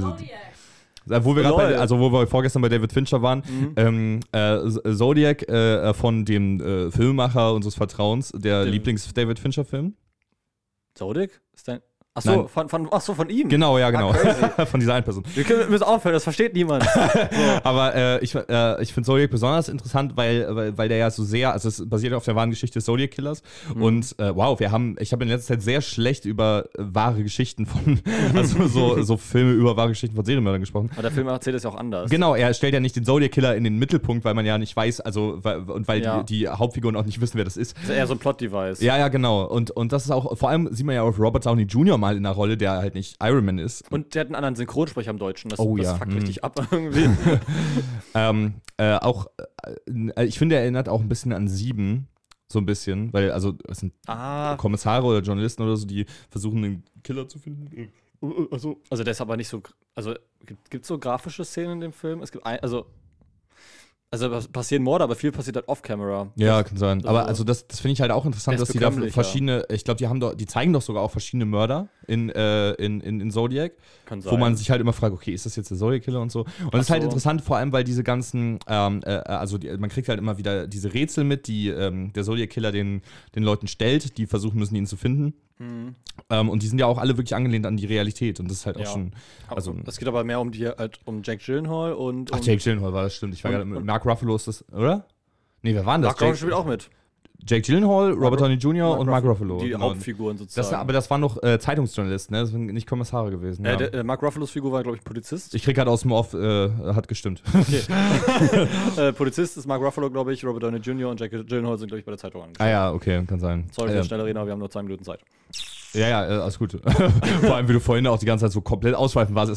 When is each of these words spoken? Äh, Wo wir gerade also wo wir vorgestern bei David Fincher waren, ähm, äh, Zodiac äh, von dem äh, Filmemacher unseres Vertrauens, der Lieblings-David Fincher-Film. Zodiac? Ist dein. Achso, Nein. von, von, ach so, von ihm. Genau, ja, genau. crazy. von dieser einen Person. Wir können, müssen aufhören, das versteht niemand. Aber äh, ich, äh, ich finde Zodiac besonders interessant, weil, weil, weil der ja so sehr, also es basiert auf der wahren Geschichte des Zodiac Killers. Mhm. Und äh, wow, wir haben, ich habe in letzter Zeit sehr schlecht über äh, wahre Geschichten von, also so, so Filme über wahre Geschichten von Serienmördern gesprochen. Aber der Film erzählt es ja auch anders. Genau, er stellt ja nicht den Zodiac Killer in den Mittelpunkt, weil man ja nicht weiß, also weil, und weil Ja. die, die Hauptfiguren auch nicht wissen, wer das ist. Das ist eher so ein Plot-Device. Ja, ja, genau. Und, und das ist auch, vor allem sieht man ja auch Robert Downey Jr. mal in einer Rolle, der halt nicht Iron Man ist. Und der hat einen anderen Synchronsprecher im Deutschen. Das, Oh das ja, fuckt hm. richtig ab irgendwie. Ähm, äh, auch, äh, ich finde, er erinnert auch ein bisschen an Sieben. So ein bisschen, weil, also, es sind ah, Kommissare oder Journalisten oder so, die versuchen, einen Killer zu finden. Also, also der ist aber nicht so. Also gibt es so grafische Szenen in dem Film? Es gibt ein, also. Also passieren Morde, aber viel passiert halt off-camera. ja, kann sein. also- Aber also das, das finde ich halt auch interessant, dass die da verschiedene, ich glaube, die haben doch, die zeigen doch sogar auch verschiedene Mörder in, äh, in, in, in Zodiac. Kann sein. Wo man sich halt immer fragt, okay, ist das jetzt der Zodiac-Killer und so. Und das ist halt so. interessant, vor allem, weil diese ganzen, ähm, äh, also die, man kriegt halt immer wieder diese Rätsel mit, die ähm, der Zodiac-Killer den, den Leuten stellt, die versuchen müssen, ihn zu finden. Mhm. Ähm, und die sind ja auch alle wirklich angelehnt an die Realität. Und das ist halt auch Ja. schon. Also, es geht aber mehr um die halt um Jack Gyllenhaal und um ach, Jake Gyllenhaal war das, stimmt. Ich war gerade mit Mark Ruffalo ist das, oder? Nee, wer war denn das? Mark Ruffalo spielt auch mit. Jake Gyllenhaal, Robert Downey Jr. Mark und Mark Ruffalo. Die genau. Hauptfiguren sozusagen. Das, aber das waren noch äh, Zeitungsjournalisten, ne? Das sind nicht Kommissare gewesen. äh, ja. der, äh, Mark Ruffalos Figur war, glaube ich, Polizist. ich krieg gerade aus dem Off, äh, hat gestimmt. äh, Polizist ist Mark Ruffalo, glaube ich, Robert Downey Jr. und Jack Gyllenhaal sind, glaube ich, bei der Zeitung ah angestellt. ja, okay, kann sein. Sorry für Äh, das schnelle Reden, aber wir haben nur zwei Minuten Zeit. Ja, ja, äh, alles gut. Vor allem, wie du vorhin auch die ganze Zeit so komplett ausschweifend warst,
Äh, 0.00 1.20
Wo 1.24 1.36
wir 1.36 1.42
gerade 1.42 1.78
also 1.78 1.98
wo 1.98 2.10
wir 2.10 2.26
vorgestern 2.26 2.62
bei 2.62 2.68
David 2.68 2.92
Fincher 2.92 3.20
waren, 3.22 3.42
ähm, 3.76 4.20
äh, 4.32 4.58
Zodiac 4.94 5.46
äh, 5.48 5.92
von 5.92 6.24
dem 6.24 6.60
äh, 6.60 6.90
Filmemacher 6.90 7.52
unseres 7.52 7.74
Vertrauens, 7.74 8.32
der 8.34 8.64
Lieblings-David 8.64 9.38
Fincher-Film. 9.38 9.94
Zodiac? 10.94 11.40
Ist 11.52 11.68
dein. 11.68 11.80
Achso, 12.16 12.30
Nein. 12.30 12.48
von, 12.48 12.68
von, 12.68 12.88
ach 12.92 13.00
so, 13.00 13.12
von 13.12 13.28
ihm. 13.28 13.48
Genau, 13.48 13.76
ja, 13.76 13.90
genau. 13.90 14.12
crazy. 14.12 14.44
von 14.70 14.78
dieser 14.78 14.94
einen 14.94 15.02
Person. 15.02 15.24
Wir 15.34 15.42
können, 15.42 15.68
müssen 15.68 15.82
aufhören, 15.82 16.12
das 16.12 16.22
versteht 16.22 16.54
niemand. 16.54 16.86
Aber 17.64 17.92
äh, 17.92 18.22
ich, 18.22 18.36
äh, 18.36 18.80
ich 18.84 18.92
finde 18.94 19.08
Zodiac 19.08 19.32
besonders 19.32 19.68
interessant, 19.68 20.12
weil, 20.16 20.46
weil, 20.54 20.78
weil 20.78 20.88
der 20.88 20.98
ja 20.98 21.10
so 21.10 21.24
sehr, 21.24 21.52
also 21.52 21.68
es 21.68 21.88
basiert 21.88 22.14
auf 22.14 22.24
der 22.24 22.36
wahren 22.36 22.50
Geschichte 22.50 22.74
des 22.78 22.84
Zodiac 22.84 23.10
Killers. 23.10 23.42
Mhm. 23.74 23.82
Und 23.82 24.14
äh, 24.20 24.32
wow, 24.32 24.60
wir 24.60 24.70
haben, 24.70 24.94
ich 25.00 25.10
habe 25.12 25.24
in 25.24 25.30
letzter 25.30 25.54
Zeit 25.54 25.62
sehr 25.62 25.80
schlecht 25.80 26.24
über 26.24 26.66
äh, 26.78 26.82
wahre 26.84 27.20
Geschichten 27.24 27.66
von, 27.66 27.98
also 28.36 28.68
so, 28.68 29.02
so 29.02 29.16
Filme 29.16 29.50
über 29.50 29.76
wahre 29.76 29.88
Geschichten 29.88 30.14
von 30.14 30.24
Serienmördern 30.24 30.60
gesprochen. 30.60 30.90
Aber 30.92 31.02
der 31.02 31.10
Film 31.10 31.26
erzählt 31.26 31.56
es 31.56 31.64
ja 31.64 31.70
auch 31.70 31.76
anders. 31.76 32.10
Genau, 32.10 32.36
er 32.36 32.54
stellt 32.54 32.74
ja 32.74 32.80
nicht 32.80 32.94
den 32.94 33.04
Zodiac 33.04 33.32
Killer 33.32 33.56
in 33.56 33.64
den 33.64 33.76
Mittelpunkt, 33.76 34.24
weil 34.24 34.34
man 34.34 34.46
ja 34.46 34.56
nicht 34.56 34.76
weiß, 34.76 35.00
also 35.00 35.40
weil, 35.42 35.58
und 35.68 35.88
weil 35.88 36.00
Ja. 36.00 36.22
die, 36.22 36.42
die 36.42 36.48
Hauptfiguren 36.48 36.94
auch 36.94 37.06
nicht 37.06 37.20
wissen, 37.20 37.38
wer 37.38 37.44
das 37.44 37.56
ist. 37.56 37.76
Das 37.78 37.90
ist 37.90 37.96
eher 37.96 38.06
so 38.06 38.14
ein 38.14 38.20
Plot-Device. 38.20 38.80
Ja, 38.82 38.96
ja, 38.98 39.08
genau. 39.08 39.42
Und, 39.46 39.72
und 39.72 39.90
das 39.90 40.04
ist 40.04 40.12
auch, 40.12 40.38
vor 40.38 40.48
allem 40.48 40.72
sieht 40.72 40.86
man 40.86 40.94
ja 40.94 41.02
auch 41.02 41.18
Robert 41.18 41.44
Downey 41.44 41.64
Jr. 41.64 42.03
mal 42.04 42.16
in 42.16 42.26
einer 42.26 42.34
Rolle, 42.34 42.56
der 42.56 42.72
halt 42.72 42.94
nicht 42.94 43.16
Iron 43.22 43.44
Man 43.44 43.58
ist. 43.58 43.90
Und 43.90 44.14
der 44.14 44.20
hat 44.20 44.26
einen 44.28 44.34
anderen 44.34 44.56
Synchronsprecher 44.56 45.10
im 45.10 45.18
Deutschen. 45.18 45.48
Das, 45.48 45.58
Oh 45.58 45.76
das 45.76 45.86
ja, 45.86 45.94
fuckt 45.96 46.12
hm. 46.12 46.18
richtig 46.18 46.44
ab 46.44 46.68
irgendwie. 46.70 47.08
Ähm, 48.16 48.54
äh, 48.76 48.94
auch, 48.98 49.26
äh, 50.16 50.24
ich 50.24 50.38
finde, 50.38 50.54
er 50.54 50.62
erinnert 50.62 50.88
auch 50.88 51.00
ein 51.00 51.08
bisschen 51.08 51.32
an 51.32 51.48
Sieben. 51.48 52.08
So 52.46 52.60
ein 52.60 52.66
bisschen, 52.66 53.12
weil, 53.12 53.32
also, 53.32 53.54
es 53.66 53.78
sind 53.78 53.94
ah, 54.06 54.54
Kommissare 54.56 55.04
oder 55.04 55.20
Journalisten 55.20 55.62
oder 55.62 55.76
so, 55.76 55.86
die 55.86 56.04
versuchen, 56.28 56.62
einen 56.62 56.84
Killer 57.02 57.26
zu 57.26 57.38
finden. 57.38 57.90
Also, 58.52 58.80
also 58.90 59.02
der 59.02 59.10
ist 59.12 59.20
aber 59.20 59.36
nicht 59.36 59.48
so. 59.48 59.62
Also 59.94 60.14
gibt 60.46 60.82
es 60.82 60.86
so 60.86 60.98
grafische 60.98 61.44
Szenen 61.44 61.72
in 61.72 61.80
dem 61.80 61.92
Film? 61.92 62.22
Es 62.22 62.30
gibt 62.30 62.46
ein, 62.46 62.60
also. 62.60 62.86
Also 64.22 64.48
passieren 64.52 64.82
Morde, 64.82 65.04
aber 65.04 65.14
viel 65.16 65.32
passiert 65.32 65.56
halt 65.56 65.68
off-camera. 65.68 66.30
ja, 66.36 66.62
kann 66.62 66.76
sein. 66.76 66.98
also- 66.98 67.08
Aber 67.08 67.26
also 67.26 67.44
das, 67.44 67.66
das 67.66 67.80
finde 67.80 67.94
ich 67.94 68.00
halt 68.00 68.10
auch 68.10 68.24
interessant, 68.26 68.60
dass 68.60 68.68
die 68.68 68.78
da 68.78 68.90
verschiedene, 68.90 69.64
ich 69.70 69.84
glaube, 69.84 69.98
die 69.98 70.08
haben 70.08 70.20
doch, 70.20 70.34
die 70.34 70.46
zeigen 70.46 70.72
doch 70.72 70.82
sogar 70.82 71.02
auch 71.02 71.10
verschiedene 71.10 71.44
Mörder 71.46 71.88
in, 72.06 72.30
äh, 72.30 72.72
in, 72.72 73.00
in, 73.00 73.20
in 73.20 73.30
Zodiac. 73.30 73.72
Kann 74.06 74.20
sein. 74.20 74.32
Wo 74.32 74.36
man 74.36 74.56
sich 74.56 74.70
halt 74.70 74.80
immer 74.80 74.92
fragt, 74.92 75.14
okay, 75.14 75.32
ist 75.32 75.46
das 75.46 75.56
jetzt 75.56 75.70
der 75.70 75.78
Zodiac-Killer 75.78 76.20
und 76.20 76.30
so. 76.30 76.40
Und 76.40 76.74
das 76.74 76.82
ist 76.82 76.90
halt 76.90 77.02
so. 77.02 77.08
interessant, 77.08 77.42
vor 77.42 77.56
allem, 77.56 77.72
weil 77.72 77.84
diese 77.84 78.04
ganzen, 78.04 78.58
ähm, 78.68 79.00
äh, 79.04 79.10
also 79.10 79.58
die, 79.58 79.68
man 79.76 79.90
kriegt 79.90 80.08
halt 80.08 80.18
immer 80.18 80.38
wieder 80.38 80.66
diese 80.66 80.92
Rätsel 80.94 81.24
mit, 81.24 81.46
die 81.46 81.68
ähm, 81.68 82.12
der 82.12 82.24
Zodiac-Killer 82.24 82.72
den, 82.72 83.02
den 83.34 83.42
Leuten 83.42 83.66
stellt, 83.66 84.18
die 84.18 84.26
versuchen 84.26 84.58
müssen, 84.58 84.74
ihn 84.76 84.86
zu 84.86 84.96
finden. 84.96 85.34
Mhm. 85.58 85.94
Ähm, 86.30 86.48
und 86.48 86.62
die 86.62 86.66
sind 86.68 86.78
ja 86.78 86.86
auch 86.86 86.98
alle 86.98 87.16
wirklich 87.16 87.34
angelehnt 87.34 87.66
an 87.66 87.76
die 87.76 87.86
Realität. 87.86 88.40
Und 88.40 88.50
das 88.50 88.58
ist 88.58 88.66
halt 88.66 88.76
auch 88.76 88.80
Ja. 88.80 88.86
schon. 88.86 89.12
Also, 89.48 89.74
es 89.86 89.98
geht 89.98 90.08
aber 90.08 90.24
mehr 90.24 90.40
um 90.40 90.50
die 90.50 90.66
halt 90.66 90.98
um 91.04 91.22
Jack 91.22 91.40
Gyllenhaal 91.44 91.92
und 91.92 92.30
um 92.32 92.38
ach, 92.38 92.44
Jake 92.44 92.62
Gyllenhaal 92.62 92.92
war 92.92 93.02
das, 93.04 93.14
stimmt. 93.14 93.34
Ich 93.34 93.44
war 93.44 93.50
gerade 93.50 93.64
mit 93.64 93.84
Mark 93.84 94.04
Ruffalo 94.06 94.34
ist 94.36 94.48
das, 94.48 94.64
oder? 94.72 95.04
Nee, 95.62 95.74
wer 95.74 95.84
war 95.86 95.94
denn 95.96 96.02
das? 96.02 96.10
Mark 96.12 96.20
Ruffalo 96.22 96.36
spielt 96.36 96.52
auch 96.54 96.64
mit. 96.66 96.90
Jake 97.46 97.60
Gyllenhaal, 97.60 98.12
Robert 98.12 98.40
Downey 98.40 98.54
Jr. 98.54 98.88
Mark 98.88 99.00
und 99.00 99.06
Mark 99.08 99.24
Ruffalo. 99.24 99.58
Die 99.58 99.68
genau. 99.68 99.90
Hauptfiguren 99.90 100.38
sozusagen. 100.38 100.70
Das, 100.70 100.72
aber 100.72 100.94
das 100.94 101.10
waren 101.10 101.20
noch 101.20 101.42
äh, 101.42 101.58
Zeitungsjournalisten, 101.58 102.34
ne? 102.34 102.40
Das 102.40 102.50
sind 102.50 102.66
nicht 102.72 102.86
Kommissare 102.88 103.30
gewesen. 103.30 103.66
äh, 103.66 103.70
ja. 103.70 103.76
der, 103.76 103.94
äh, 103.94 104.02
Mark 104.02 104.22
Ruffalos 104.22 104.50
Figur 104.50 104.72
war, 104.72 104.82
glaube 104.82 104.96
ich, 104.96 105.04
Polizist. 105.04 105.54
ich 105.54 105.62
krieg 105.62 105.74
gerade 105.76 105.90
aus 105.90 106.02
dem 106.02 106.12
Off, 106.12 106.32
äh, 106.32 106.70
hat 106.94 107.06
gestimmt. 107.06 107.42
äh, 108.96 109.12
Polizist 109.12 109.58
ist 109.58 109.66
Mark 109.66 109.82
Ruffalo, 109.82 110.10
glaube 110.10 110.32
ich, 110.32 110.42
Robert 110.44 110.62
Downey 110.62 110.78
Jr. 110.78 111.10
und 111.10 111.20
Jack 111.20 111.32
Gyllenhaal 111.32 111.76
sind, 111.76 111.88
glaube 111.88 111.98
ich, 111.98 112.04
bei 112.06 112.12
der 112.12 112.18
Zeitung 112.18 112.40
ah 112.40 112.44
angestellt. 112.44 112.70
ja, 112.70 112.92
okay, 112.92 113.24
kann 113.26 113.40
sein. 113.40 113.66
Sorry 113.72 113.88
für 113.88 113.94
Äh, 113.94 113.98
das 113.98 114.06
schnelle 114.06 114.24
Reden, 114.24 114.38
aber 114.38 114.46
wir 114.46 114.52
haben 114.52 114.60
nur 114.60 114.70
zwei 114.70 114.82
Minuten 114.82 115.04
Zeit. 115.04 115.20
Ja, 115.94 116.08
ja, 116.08 116.24
äh, 116.24 116.40
alles 116.40 116.58
gut. 116.58 116.72
Vor 117.40 117.54
allem, 117.54 117.68
wie 117.68 117.72
du 117.72 117.80
vorhin 117.80 118.06
auch 118.06 118.18
die 118.18 118.26
ganze 118.26 118.44
Zeit 118.44 118.52
so 118.52 118.60
komplett 118.60 118.94
ausschweifend 118.94 119.34
warst, 119.36 119.52